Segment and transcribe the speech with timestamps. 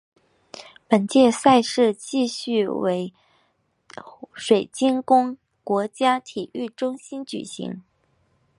[0.87, 3.11] 本届赛事继续在
[4.33, 7.83] 水晶宫国家体育中心举行。